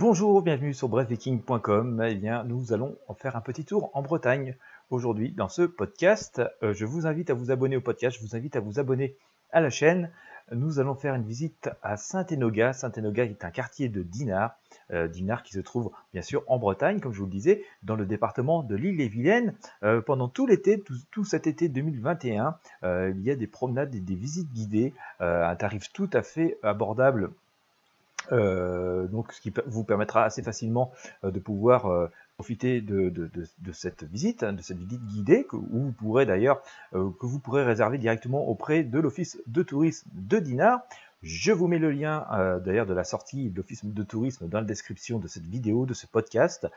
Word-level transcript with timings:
Bonjour, 0.00 0.42
bienvenue 0.42 0.74
sur 0.74 0.88
brefviking.com. 0.88 2.04
Eh 2.08 2.14
bien, 2.14 2.44
nous 2.44 2.72
allons 2.72 2.96
en 3.08 3.14
faire 3.14 3.34
un 3.34 3.40
petit 3.40 3.64
tour 3.64 3.90
en 3.94 4.00
Bretagne 4.00 4.54
aujourd'hui 4.90 5.32
dans 5.32 5.48
ce 5.48 5.62
podcast. 5.62 6.40
Euh, 6.62 6.72
je 6.72 6.84
vous 6.84 7.08
invite 7.08 7.30
à 7.30 7.34
vous 7.34 7.50
abonner 7.50 7.76
au 7.76 7.80
podcast, 7.80 8.16
je 8.16 8.24
vous 8.24 8.36
invite 8.36 8.54
à 8.54 8.60
vous 8.60 8.78
abonner 8.78 9.16
à 9.50 9.60
la 9.60 9.70
chaîne. 9.70 10.12
Nous 10.52 10.78
allons 10.78 10.94
faire 10.94 11.16
une 11.16 11.24
visite 11.24 11.68
à 11.82 11.96
Saint-Enoga. 11.96 12.74
Saint-Enoga 12.74 13.24
est 13.24 13.44
un 13.44 13.50
quartier 13.50 13.88
de 13.88 14.04
Dinard, 14.04 14.56
euh, 14.92 15.08
Dinard 15.08 15.42
qui 15.42 15.52
se 15.52 15.58
trouve 15.58 15.90
bien 16.12 16.22
sûr 16.22 16.44
en 16.46 16.60
Bretagne, 16.60 17.00
comme 17.00 17.12
je 17.12 17.18
vous 17.18 17.26
le 17.26 17.32
disais, 17.32 17.64
dans 17.82 17.96
le 17.96 18.06
département 18.06 18.62
de 18.62 18.76
l'île-et-Vilaine. 18.76 19.56
Euh, 19.82 20.00
pendant 20.00 20.28
tout 20.28 20.46
l'été, 20.46 20.80
tout, 21.10 21.24
cet 21.24 21.48
été 21.48 21.68
2021, 21.68 22.56
il 22.84 23.20
y 23.20 23.32
a 23.32 23.34
des 23.34 23.48
promenades 23.48 23.96
et 23.96 24.00
des 24.00 24.14
visites 24.14 24.52
guidées 24.52 24.94
à 25.18 25.50
un 25.50 25.56
tarif 25.56 25.92
tout 25.92 26.08
à 26.12 26.22
fait 26.22 26.56
abordable 26.62 27.32
donc, 28.30 29.32
ce 29.32 29.40
qui 29.40 29.52
vous 29.66 29.84
permettra 29.84 30.24
assez 30.24 30.42
facilement 30.42 30.92
euh, 31.24 31.30
de 31.30 31.38
pouvoir 31.38 31.86
euh, 31.86 32.08
profiter 32.36 32.80
de, 32.80 33.10
cette 33.72 34.04
visite, 34.04 34.42
hein, 34.42 34.52
de 34.52 34.62
cette 34.62 34.78
visite 34.78 35.04
guidée, 35.06 35.46
où 35.52 35.80
vous 35.80 35.92
pourrez 35.92 36.24
d'ailleurs, 36.24 36.62
que 36.92 37.26
vous 37.26 37.40
pourrez 37.40 37.64
réserver 37.64 37.98
directement 37.98 38.46
auprès 38.46 38.84
de 38.84 39.00
l'office 39.00 39.40
de 39.48 39.64
tourisme 39.64 40.08
de 40.14 40.38
Dinard. 40.38 40.82
Je 41.22 41.50
vous 41.50 41.66
mets 41.66 41.80
le 41.80 41.90
lien 41.90 42.24
euh, 42.30 42.60
d'ailleurs 42.60 42.86
de 42.86 42.94
la 42.94 43.02
sortie 43.02 43.50
de 43.50 43.56
l'Office 43.56 43.84
de 43.84 44.02
tourisme 44.04 44.46
dans 44.46 44.60
la 44.60 44.64
description 44.64 45.18
de 45.18 45.26
cette 45.26 45.46
vidéo, 45.46 45.84
de 45.84 45.92
ce 45.92 46.06
podcast. 46.06 46.68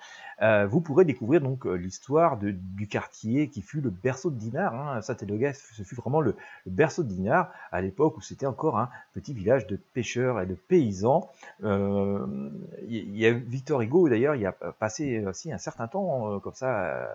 Euh, 0.41 0.65
vous 0.65 0.81
pourrez 0.81 1.05
découvrir 1.05 1.41
donc 1.41 1.67
euh, 1.67 1.75
l'histoire 1.75 2.37
du 2.37 2.87
quartier 2.87 3.49
qui 3.49 3.61
fut 3.61 3.81
le 3.81 3.91
berceau 3.91 4.31
de 4.31 4.37
Dinard. 4.37 4.73
Hein. 4.73 5.01
Saint-Éloga, 5.03 5.53
ce 5.53 5.83
fut 5.83 5.93
vraiment 5.93 6.21
le, 6.21 6.35
berceau 6.65 7.03
de 7.03 7.09
Dinard 7.09 7.51
à 7.71 7.81
l'époque 7.81 8.17
où 8.17 8.21
c'était 8.21 8.47
encore 8.47 8.79
un 8.79 8.89
petit 9.13 9.35
village 9.35 9.67
de 9.67 9.75
pêcheurs 9.75 10.41
et 10.41 10.47
de 10.47 10.55
paysans. 10.55 11.29
Il 11.61 13.17
y 13.17 13.27
a 13.27 13.33
Victor 13.33 13.81
Hugo 13.81 14.09
d'ailleurs, 14.09 14.33
il 14.33 14.43
a 14.47 14.53
passé 14.53 15.23
aussi 15.23 15.51
un 15.51 15.59
certain 15.59 15.87
temps 15.87 16.39
comme 16.39 16.55
ça 16.55 17.07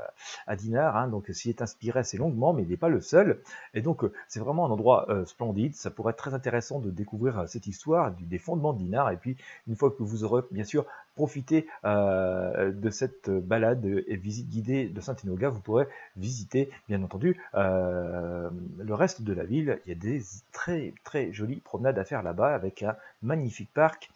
à, 0.47 0.55
Dinard, 0.55 0.97
hein. 0.97 1.09
donc 1.09 1.27
s'y 1.33 1.49
est 1.49 1.61
inspiré 1.61 2.01
assez 2.01 2.19
longuement, 2.19 2.53
mais 2.53 2.63
il 2.63 2.69
n'est 2.69 2.77
pas 2.77 2.89
le 2.89 3.01
seul. 3.01 3.41
Et 3.75 3.83
donc 3.83 4.05
c'est 4.29 4.39
vraiment 4.39 4.67
un 4.67 4.71
endroit 4.71 5.09
splendide. 5.25 5.75
Ça 5.75 5.91
pourrait 5.91 6.13
être 6.13 6.19
très 6.19 6.35
intéressant 6.35 6.79
de 6.79 6.91
découvrir 6.91 7.16
euh, 7.25 7.47
cette 7.47 7.67
histoire 7.67 8.13
des 8.19 8.39
fondements 8.39 8.73
de 8.73 8.79
Dinard. 8.79 9.11
Et 9.11 9.17
puis, 9.17 9.37
une 9.69 9.77
fois 9.77 9.91
que 9.91 10.03
vous 10.03 10.25
aurez 10.25 10.43
bien 10.51 10.65
sûr 10.65 10.85
profité 11.15 11.67
euh, 11.85 12.73
de 12.73 12.91
cette 12.91 13.31
balade 13.31 13.85
et 14.07 14.17
visite 14.17 14.49
guidée 14.51 14.89
de 14.89 15.01
Saint-Enoga, 15.01 15.49
vous 15.49 15.61
pourrez 15.61 15.87
visiter, 16.17 16.71
bien 16.89 17.03
entendu, 17.03 17.41
euh, 17.55 18.51
le 18.79 18.95
reste 18.95 19.23
de 19.23 19.33
la 19.33 19.45
ville. 19.45 19.81
Il 19.87 19.89
y 19.91 19.93
a 19.93 19.99
des 19.99 20.23
très 20.53 20.93
très 21.05 21.33
jolies 21.33 21.61
promenades 21.61 21.99
à 21.99 22.05
faire 22.05 22.23
là-bas 22.23 22.55
avec 22.55 22.83
un 22.83 22.97
magnifique 23.23 23.71
parc 23.73 24.11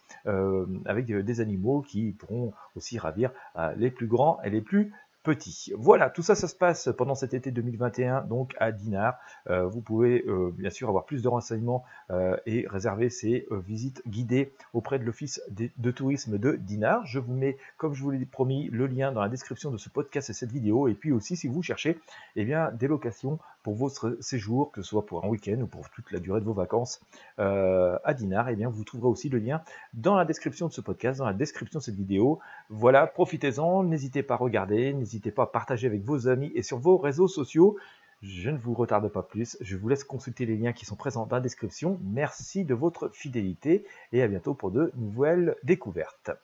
avec 0.85 1.07
des 1.07 1.41
animaux 1.41 1.81
qui 1.81 2.11
pourront 2.11 2.53
aussi 2.75 2.99
ravir 2.99 3.31
les 3.77 3.89
plus 3.89 4.05
grands 4.05 4.39
et 4.43 4.51
les 4.51 4.61
plus 4.61 4.91
petit. 5.23 5.71
Voilà, 5.77 6.09
tout 6.09 6.23
ça, 6.23 6.35
ça 6.35 6.47
se 6.47 6.55
passe 6.55 6.89
pendant 6.97 7.15
cet 7.15 7.33
été 7.33 7.51
2021, 7.51 8.21
donc 8.21 8.55
à 8.59 8.71
Dinard. 8.71 9.17
Euh, 9.49 9.67
vous 9.67 9.81
pouvez 9.81 10.23
euh, 10.27 10.51
bien 10.51 10.69
sûr 10.69 10.89
avoir 10.89 11.05
plus 11.05 11.21
de 11.21 11.27
renseignements 11.27 11.83
euh, 12.09 12.37
et 12.45 12.65
réserver 12.67 13.09
ces 13.09 13.47
visites 13.67 14.01
guidées 14.07 14.51
auprès 14.73 14.99
de 14.99 15.03
l'Office 15.03 15.41
de, 15.49 15.91
tourisme 15.91 16.37
de 16.37 16.53
Dinard. 16.53 17.05
Je 17.05 17.19
vous 17.19 17.33
mets, 17.33 17.57
comme 17.77 17.93
je 17.93 18.01
vous 18.01 18.11
l'ai 18.11 18.25
promis, 18.25 18.69
le 18.71 18.87
lien 18.87 19.11
dans 19.11 19.21
la 19.21 19.29
description 19.29 19.71
de 19.71 19.77
ce 19.77 19.89
podcast 19.89 20.29
et 20.29 20.33
cette 20.33 20.51
vidéo. 20.51 20.87
Et 20.87 20.93
puis 20.93 21.11
aussi, 21.11 21.35
si 21.35 21.47
vous 21.47 21.61
cherchez 21.61 21.99
eh 22.35 22.45
bien, 22.45 22.71
des 22.71 22.87
locations 22.87 23.39
pour 23.63 23.75
votre 23.75 24.17
séjour, 24.21 24.71
que 24.71 24.81
ce 24.81 24.89
soit 24.89 25.05
pour 25.05 25.23
un 25.23 25.27
week-end 25.27 25.59
ou 25.61 25.67
pour 25.67 25.87
toute 25.91 26.11
la 26.11 26.19
durée 26.19 26.39
de 26.39 26.45
vos 26.45 26.53
vacances 26.53 26.99
à 27.37 28.13
Dinard, 28.15 28.49
eh 28.49 28.55
bien, 28.55 28.69
vous 28.69 28.83
trouverez 28.83 29.09
aussi 29.09 29.29
le 29.29 29.37
lien 29.37 29.61
dans 29.93 30.15
la 30.15 30.25
description 30.25 30.67
de 30.67 30.73
ce 30.73 30.81
podcast, 30.81 31.19
dans 31.19 31.25
la 31.25 31.33
description 31.33 31.79
de 31.79 31.83
cette 31.83 31.95
vidéo. 31.95 32.39
Voilà, 32.69 33.05
profitez-en, 33.05 33.83
n'hésitez 33.83 34.23
pas 34.23 34.35
à 34.35 34.37
regarder, 34.37 34.93
n'hésitez 35.11 35.31
pas 35.31 35.43
à 35.43 35.47
partager 35.47 35.87
avec 35.87 36.03
vos 36.03 36.27
amis 36.27 36.51
et 36.55 36.63
sur 36.63 36.79
vos 36.79 36.97
réseaux 36.97 37.27
sociaux. 37.27 37.77
Je 38.21 38.49
ne 38.49 38.57
vous 38.57 38.73
retarde 38.73 39.11
pas 39.11 39.23
plus, 39.23 39.57
je 39.61 39.75
vous 39.75 39.89
laisse 39.89 40.03
consulter 40.03 40.45
les 40.45 40.55
liens 40.55 40.73
qui 40.73 40.85
sont 40.85 40.95
présents 40.95 41.25
dans 41.25 41.35
la 41.35 41.41
description. 41.41 41.99
Merci 42.03 42.65
de 42.65 42.75
votre 42.75 43.09
fidélité 43.09 43.83
et 44.13 44.21
à 44.21 44.27
bientôt 44.27 44.53
pour 44.53 44.71
de 44.71 44.91
nouvelles 44.95 45.55
découvertes. 45.63 46.31